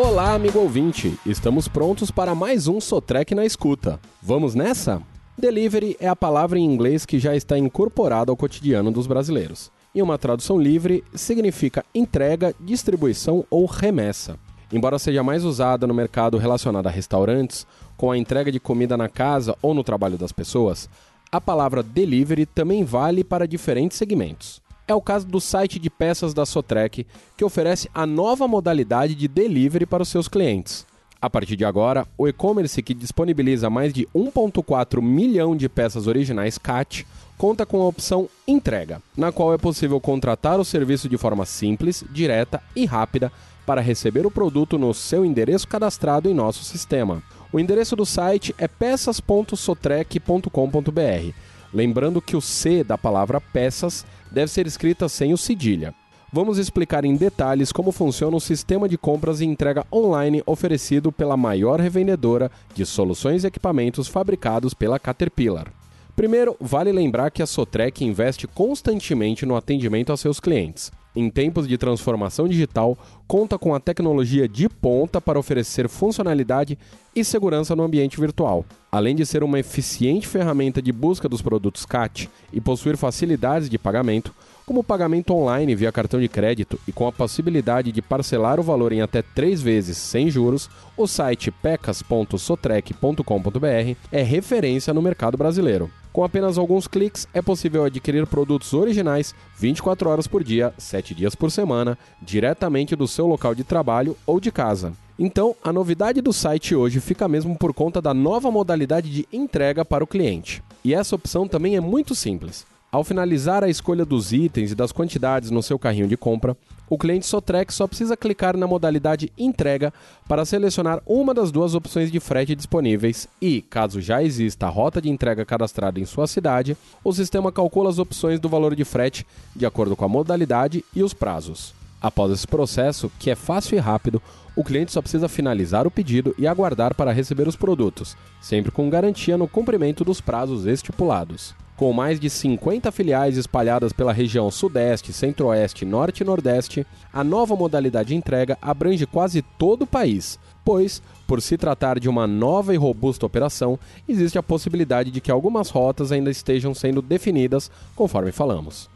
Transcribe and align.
Olá, 0.00 0.32
amigo 0.34 0.60
ouvinte! 0.60 1.18
Estamos 1.26 1.66
prontos 1.66 2.08
para 2.08 2.32
mais 2.32 2.68
um 2.68 2.80
Sotrec 2.80 3.34
na 3.34 3.44
escuta. 3.44 3.98
Vamos 4.22 4.54
nessa? 4.54 5.02
Delivery 5.36 5.96
é 5.98 6.06
a 6.06 6.14
palavra 6.14 6.56
em 6.56 6.64
inglês 6.64 7.04
que 7.04 7.18
já 7.18 7.34
está 7.34 7.58
incorporada 7.58 8.30
ao 8.30 8.36
cotidiano 8.36 8.92
dos 8.92 9.08
brasileiros. 9.08 9.72
Em 9.92 10.00
uma 10.00 10.16
tradução 10.16 10.56
livre, 10.56 11.02
significa 11.16 11.84
entrega, 11.92 12.54
distribuição 12.60 13.44
ou 13.50 13.66
remessa. 13.66 14.38
Embora 14.72 15.00
seja 15.00 15.24
mais 15.24 15.42
usada 15.42 15.84
no 15.84 15.92
mercado 15.94 16.38
relacionado 16.38 16.86
a 16.86 16.90
restaurantes, 16.90 17.66
com 17.96 18.12
a 18.12 18.16
entrega 18.16 18.52
de 18.52 18.60
comida 18.60 18.96
na 18.96 19.08
casa 19.08 19.56
ou 19.60 19.74
no 19.74 19.82
trabalho 19.82 20.16
das 20.16 20.30
pessoas, 20.30 20.88
a 21.32 21.40
palavra 21.40 21.82
delivery 21.82 22.46
também 22.46 22.84
vale 22.84 23.24
para 23.24 23.48
diferentes 23.48 23.98
segmentos. 23.98 24.62
É 24.88 24.94
o 24.94 25.02
caso 25.02 25.26
do 25.26 25.38
site 25.38 25.78
de 25.78 25.90
peças 25.90 26.32
da 26.32 26.46
Sotrec, 26.46 27.06
que 27.36 27.44
oferece 27.44 27.90
a 27.94 28.06
nova 28.06 28.48
modalidade 28.48 29.14
de 29.14 29.28
delivery 29.28 29.84
para 29.84 30.02
os 30.02 30.08
seus 30.08 30.28
clientes. 30.28 30.86
A 31.20 31.28
partir 31.28 31.56
de 31.56 31.64
agora, 31.66 32.08
o 32.16 32.26
e-commerce 32.26 32.82
que 32.82 32.94
disponibiliza 32.94 33.68
mais 33.68 33.92
de 33.92 34.08
1,4 34.14 35.02
milhão 35.02 35.54
de 35.54 35.68
peças 35.68 36.06
originais 36.06 36.56
CAT 36.56 37.06
conta 37.36 37.66
com 37.66 37.82
a 37.82 37.86
opção 37.86 38.30
Entrega, 38.46 39.02
na 39.14 39.30
qual 39.30 39.52
é 39.52 39.58
possível 39.58 40.00
contratar 40.00 40.58
o 40.58 40.64
serviço 40.64 41.06
de 41.06 41.18
forma 41.18 41.44
simples, 41.44 42.02
direta 42.10 42.62
e 42.74 42.86
rápida 42.86 43.30
para 43.66 43.82
receber 43.82 44.24
o 44.24 44.30
produto 44.30 44.78
no 44.78 44.94
seu 44.94 45.22
endereço 45.22 45.68
cadastrado 45.68 46.30
em 46.30 46.34
nosso 46.34 46.64
sistema. 46.64 47.22
O 47.52 47.60
endereço 47.60 47.94
do 47.94 48.06
site 48.06 48.54
é 48.56 48.66
peças.sotrec.com.br. 48.66 51.57
Lembrando 51.72 52.22
que 52.22 52.36
o 52.36 52.40
C 52.40 52.82
da 52.82 52.96
palavra 52.96 53.40
peças 53.40 54.06
deve 54.30 54.50
ser 54.50 54.66
escrita 54.66 55.08
sem 55.08 55.32
o 55.32 55.38
cedilha. 55.38 55.94
Vamos 56.30 56.58
explicar 56.58 57.04
em 57.06 57.16
detalhes 57.16 57.72
como 57.72 57.90
funciona 57.90 58.36
o 58.36 58.40
sistema 58.40 58.86
de 58.86 58.98
compras 58.98 59.40
e 59.40 59.46
entrega 59.46 59.86
online 59.90 60.42
oferecido 60.44 61.10
pela 61.10 61.38
maior 61.38 61.80
revendedora 61.80 62.50
de 62.74 62.84
soluções 62.84 63.44
e 63.44 63.46
equipamentos 63.46 64.08
fabricados 64.08 64.74
pela 64.74 64.98
Caterpillar. 64.98 65.72
Primeiro, 66.14 66.56
vale 66.60 66.92
lembrar 66.92 67.30
que 67.30 67.42
a 67.42 67.46
Sotrec 67.46 68.04
investe 68.04 68.46
constantemente 68.46 69.46
no 69.46 69.56
atendimento 69.56 70.12
a 70.12 70.16
seus 70.16 70.38
clientes. 70.38 70.90
Em 71.20 71.28
tempos 71.28 71.66
de 71.66 71.76
transformação 71.76 72.46
digital, 72.46 72.96
conta 73.26 73.58
com 73.58 73.74
a 73.74 73.80
tecnologia 73.80 74.48
de 74.48 74.68
ponta 74.68 75.20
para 75.20 75.36
oferecer 75.36 75.88
funcionalidade 75.88 76.78
e 77.12 77.24
segurança 77.24 77.74
no 77.74 77.82
ambiente 77.82 78.20
virtual. 78.20 78.64
Além 78.88 79.16
de 79.16 79.26
ser 79.26 79.42
uma 79.42 79.58
eficiente 79.58 80.28
ferramenta 80.28 80.80
de 80.80 80.92
busca 80.92 81.28
dos 81.28 81.42
produtos 81.42 81.84
CAT 81.84 82.30
e 82.52 82.60
possuir 82.60 82.96
facilidades 82.96 83.68
de 83.68 83.76
pagamento, 83.76 84.32
como 84.68 84.84
pagamento 84.84 85.32
online 85.32 85.74
via 85.74 85.90
cartão 85.90 86.20
de 86.20 86.28
crédito 86.28 86.78
e 86.86 86.92
com 86.92 87.08
a 87.08 87.12
possibilidade 87.12 87.90
de 87.90 88.02
parcelar 88.02 88.60
o 88.60 88.62
valor 88.62 88.92
em 88.92 89.00
até 89.00 89.22
três 89.22 89.62
vezes 89.62 89.96
sem 89.96 90.28
juros, 90.28 90.68
o 90.94 91.06
site 91.06 91.50
pecas.sotrec.com.br 91.50 93.96
é 94.12 94.22
referência 94.22 94.92
no 94.92 95.00
mercado 95.00 95.38
brasileiro. 95.38 95.90
Com 96.12 96.22
apenas 96.22 96.58
alguns 96.58 96.86
cliques, 96.86 97.26
é 97.32 97.40
possível 97.40 97.82
adquirir 97.82 98.26
produtos 98.26 98.74
originais 98.74 99.34
24 99.56 100.10
horas 100.10 100.26
por 100.26 100.44
dia, 100.44 100.74
7 100.76 101.14
dias 101.14 101.34
por 101.34 101.50
semana, 101.50 101.96
diretamente 102.20 102.94
do 102.94 103.08
seu 103.08 103.26
local 103.26 103.54
de 103.54 103.64
trabalho 103.64 104.14
ou 104.26 104.38
de 104.38 104.52
casa. 104.52 104.92
Então, 105.18 105.56
a 105.64 105.72
novidade 105.72 106.20
do 106.20 106.30
site 106.30 106.74
hoje 106.74 107.00
fica 107.00 107.26
mesmo 107.26 107.56
por 107.56 107.72
conta 107.72 108.02
da 108.02 108.12
nova 108.12 108.50
modalidade 108.50 109.08
de 109.08 109.26
entrega 109.32 109.82
para 109.82 110.04
o 110.04 110.06
cliente. 110.06 110.62
E 110.84 110.92
essa 110.92 111.16
opção 111.16 111.48
também 111.48 111.74
é 111.74 111.80
muito 111.80 112.14
simples. 112.14 112.66
Ao 112.90 113.04
finalizar 113.04 113.62
a 113.62 113.68
escolha 113.68 114.02
dos 114.02 114.32
itens 114.32 114.72
e 114.72 114.74
das 114.74 114.92
quantidades 114.92 115.50
no 115.50 115.62
seu 115.62 115.78
carrinho 115.78 116.08
de 116.08 116.16
compra, 116.16 116.56
o 116.88 116.96
cliente 116.96 117.26
Sotrec 117.26 117.70
só 117.70 117.86
precisa 117.86 118.16
clicar 118.16 118.56
na 118.56 118.66
modalidade 118.66 119.30
Entrega 119.36 119.92
para 120.26 120.46
selecionar 120.46 121.02
uma 121.06 121.34
das 121.34 121.52
duas 121.52 121.74
opções 121.74 122.10
de 122.10 122.18
frete 122.18 122.54
disponíveis 122.54 123.28
e, 123.42 123.60
caso 123.60 124.00
já 124.00 124.22
exista 124.22 124.64
a 124.64 124.70
rota 124.70 125.02
de 125.02 125.10
entrega 125.10 125.44
cadastrada 125.44 126.00
em 126.00 126.06
sua 126.06 126.26
cidade, 126.26 126.78
o 127.04 127.12
sistema 127.12 127.52
calcula 127.52 127.90
as 127.90 127.98
opções 127.98 128.40
do 128.40 128.48
valor 128.48 128.74
de 128.74 128.86
frete 128.86 129.26
de 129.54 129.66
acordo 129.66 129.94
com 129.94 130.06
a 130.06 130.08
modalidade 130.08 130.82
e 130.96 131.02
os 131.02 131.12
prazos. 131.12 131.74
Após 132.00 132.32
esse 132.32 132.46
processo, 132.46 133.12
que 133.18 133.28
é 133.30 133.34
fácil 133.34 133.76
e 133.76 133.80
rápido, 133.80 134.22
o 134.56 134.64
cliente 134.64 134.92
só 134.92 135.02
precisa 135.02 135.28
finalizar 135.28 135.86
o 135.86 135.90
pedido 135.90 136.34
e 136.38 136.46
aguardar 136.46 136.94
para 136.94 137.12
receber 137.12 137.46
os 137.46 137.56
produtos, 137.56 138.16
sempre 138.40 138.72
com 138.72 138.88
garantia 138.88 139.36
no 139.36 139.46
cumprimento 139.46 140.04
dos 140.04 140.22
prazos 140.22 140.64
estipulados. 140.64 141.54
Com 141.78 141.92
mais 141.92 142.18
de 142.18 142.28
50 142.28 142.90
filiais 142.90 143.36
espalhadas 143.36 143.92
pela 143.92 144.12
região 144.12 144.50
Sudeste, 144.50 145.12
Centro-Oeste, 145.12 145.84
Norte 145.84 146.22
e 146.22 146.26
Nordeste, 146.26 146.84
a 147.12 147.22
nova 147.22 147.54
modalidade 147.54 148.08
de 148.08 148.16
entrega 148.16 148.58
abrange 148.60 149.06
quase 149.06 149.42
todo 149.56 149.82
o 149.82 149.86
país, 149.86 150.40
pois, 150.64 151.00
por 151.24 151.40
se 151.40 151.56
tratar 151.56 152.00
de 152.00 152.08
uma 152.08 152.26
nova 152.26 152.74
e 152.74 152.76
robusta 152.76 153.24
operação, 153.24 153.78
existe 154.08 154.36
a 154.36 154.42
possibilidade 154.42 155.12
de 155.12 155.20
que 155.20 155.30
algumas 155.30 155.70
rotas 155.70 156.10
ainda 156.10 156.32
estejam 156.32 156.74
sendo 156.74 157.00
definidas, 157.00 157.70
conforme 157.94 158.32
falamos. 158.32 158.90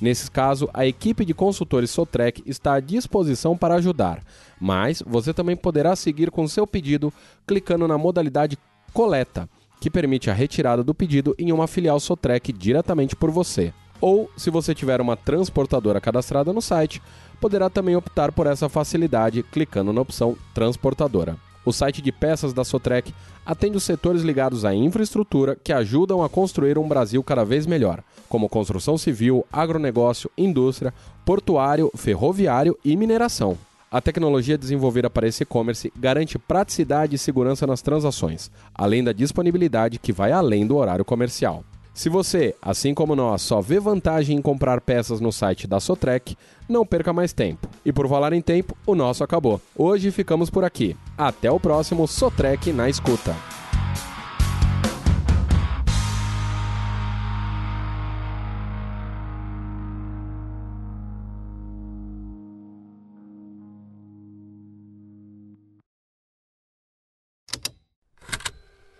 Nesse 0.00 0.28
caso, 0.28 0.68
a 0.74 0.84
equipe 0.84 1.24
de 1.24 1.32
consultores 1.32 1.92
Sotrec 1.92 2.42
está 2.44 2.74
à 2.74 2.80
disposição 2.80 3.56
para 3.56 3.76
ajudar, 3.76 4.24
mas 4.60 5.04
você 5.06 5.32
também 5.32 5.54
poderá 5.54 5.94
seguir 5.94 6.32
com 6.32 6.48
seu 6.48 6.66
pedido 6.66 7.12
clicando 7.46 7.86
na 7.86 7.96
modalidade 7.96 8.58
Coleta 8.92 9.48
que 9.80 9.90
permite 9.90 10.30
a 10.30 10.34
retirada 10.34 10.82
do 10.82 10.94
pedido 10.94 11.34
em 11.38 11.52
uma 11.52 11.66
filial 11.66 11.98
Sotrec 12.00 12.52
diretamente 12.52 13.16
por 13.16 13.30
você. 13.30 13.72
Ou, 14.00 14.30
se 14.36 14.50
você 14.50 14.74
tiver 14.74 15.00
uma 15.00 15.16
transportadora 15.16 16.00
cadastrada 16.00 16.52
no 16.52 16.62
site, 16.62 17.02
poderá 17.40 17.68
também 17.68 17.96
optar 17.96 18.32
por 18.32 18.46
essa 18.46 18.68
facilidade 18.68 19.42
clicando 19.42 19.92
na 19.92 20.00
opção 20.00 20.36
Transportadora. 20.54 21.36
O 21.64 21.72
site 21.72 22.00
de 22.00 22.10
peças 22.10 22.52
da 22.52 22.64
Sotrec 22.64 23.12
atende 23.44 23.76
os 23.76 23.82
setores 23.82 24.22
ligados 24.22 24.64
à 24.64 24.74
infraestrutura 24.74 25.56
que 25.62 25.72
ajudam 25.72 26.22
a 26.22 26.28
construir 26.28 26.78
um 26.78 26.88
Brasil 26.88 27.22
cada 27.22 27.44
vez 27.44 27.66
melhor, 27.66 28.02
como 28.28 28.48
construção 28.48 28.96
civil, 28.96 29.44
agronegócio, 29.52 30.30
indústria, 30.38 30.94
portuário, 31.24 31.90
ferroviário 31.94 32.78
e 32.84 32.96
mineração. 32.96 33.58
A 33.90 34.02
tecnologia 34.02 34.58
desenvolvida 34.58 35.08
para 35.08 35.26
esse 35.26 35.44
e-commerce 35.44 35.90
garante 35.96 36.38
praticidade 36.38 37.16
e 37.16 37.18
segurança 37.18 37.66
nas 37.66 37.80
transações, 37.80 38.50
além 38.74 39.02
da 39.02 39.12
disponibilidade 39.12 39.98
que 39.98 40.12
vai 40.12 40.30
além 40.30 40.66
do 40.66 40.76
horário 40.76 41.06
comercial. 41.06 41.64
Se 41.94 42.10
você, 42.10 42.54
assim 42.60 42.92
como 42.92 43.16
nós, 43.16 43.40
só 43.40 43.62
vê 43.62 43.80
vantagem 43.80 44.36
em 44.36 44.42
comprar 44.42 44.80
peças 44.82 45.20
no 45.20 45.32
site 45.32 45.66
da 45.66 45.80
Sotrec, 45.80 46.36
não 46.68 46.84
perca 46.84 47.14
mais 47.14 47.32
tempo. 47.32 47.66
E 47.82 47.90
por 47.90 48.06
falar 48.06 48.34
em 48.34 48.42
tempo, 48.42 48.76
o 48.86 48.94
nosso 48.94 49.24
acabou. 49.24 49.60
Hoje 49.74 50.10
ficamos 50.10 50.50
por 50.50 50.64
aqui. 50.64 50.94
Até 51.16 51.50
o 51.50 51.58
próximo 51.58 52.06
Sotrec 52.06 52.72
na 52.72 52.88
escuta. 52.90 53.34